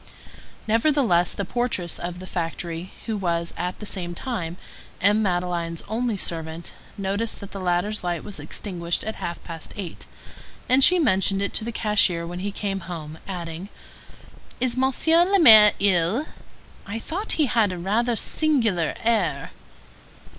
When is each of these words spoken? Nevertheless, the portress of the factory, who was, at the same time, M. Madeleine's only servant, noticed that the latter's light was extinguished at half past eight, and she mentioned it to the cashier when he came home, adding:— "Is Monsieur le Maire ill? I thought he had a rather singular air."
Nevertheless, 0.67 1.31
the 1.31 1.45
portress 1.45 1.99
of 1.99 2.17
the 2.17 2.25
factory, 2.25 2.91
who 3.05 3.15
was, 3.15 3.53
at 3.55 3.77
the 3.77 3.85
same 3.85 4.15
time, 4.15 4.57
M. 4.99 5.21
Madeleine's 5.21 5.83
only 5.87 6.17
servant, 6.17 6.71
noticed 6.97 7.39
that 7.39 7.51
the 7.51 7.59
latter's 7.61 8.03
light 8.03 8.23
was 8.23 8.39
extinguished 8.39 9.03
at 9.03 9.17
half 9.21 9.43
past 9.43 9.75
eight, 9.77 10.07
and 10.67 10.83
she 10.83 10.97
mentioned 10.97 11.43
it 11.43 11.53
to 11.53 11.63
the 11.63 11.71
cashier 11.71 12.25
when 12.25 12.39
he 12.39 12.51
came 12.51 12.79
home, 12.89 13.19
adding:— 13.27 13.69
"Is 14.59 14.75
Monsieur 14.75 15.23
le 15.23 15.37
Maire 15.39 15.73
ill? 15.79 16.25
I 16.87 16.97
thought 16.97 17.33
he 17.33 17.45
had 17.45 17.71
a 17.71 17.77
rather 17.77 18.15
singular 18.15 18.95
air." 19.03 19.51